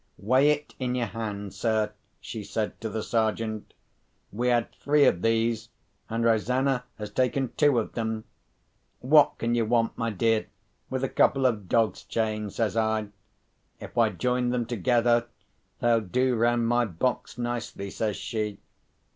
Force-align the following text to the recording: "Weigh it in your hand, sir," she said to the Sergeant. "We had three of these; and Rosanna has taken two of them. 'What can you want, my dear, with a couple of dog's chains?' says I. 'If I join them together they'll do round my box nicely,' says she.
"Weigh 0.17 0.49
it 0.49 0.73
in 0.79 0.95
your 0.95 1.05
hand, 1.05 1.53
sir," 1.53 1.91
she 2.19 2.43
said 2.43 2.81
to 2.81 2.89
the 2.89 3.03
Sergeant. 3.03 3.71
"We 4.31 4.47
had 4.47 4.71
three 4.73 5.05
of 5.05 5.21
these; 5.21 5.69
and 6.09 6.25
Rosanna 6.25 6.85
has 6.97 7.11
taken 7.11 7.53
two 7.55 7.77
of 7.77 7.93
them. 7.93 8.23
'What 9.01 9.37
can 9.37 9.53
you 9.53 9.63
want, 9.63 9.95
my 9.99 10.09
dear, 10.09 10.47
with 10.89 11.03
a 11.03 11.07
couple 11.07 11.45
of 11.45 11.69
dog's 11.69 12.01
chains?' 12.01 12.55
says 12.55 12.75
I. 12.75 13.09
'If 13.79 13.95
I 13.95 14.09
join 14.09 14.49
them 14.49 14.65
together 14.65 15.27
they'll 15.81 16.01
do 16.01 16.35
round 16.35 16.67
my 16.67 16.85
box 16.85 17.37
nicely,' 17.37 17.91
says 17.91 18.17
she. 18.17 18.57